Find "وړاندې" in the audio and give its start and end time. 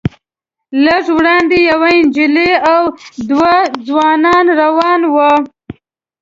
1.17-1.57